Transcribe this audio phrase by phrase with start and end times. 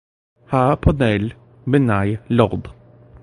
[0.47, 1.31] Hapoel
[1.67, 2.73] Bnei Lod